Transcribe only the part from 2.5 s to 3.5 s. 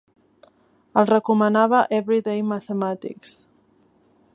Mathematics.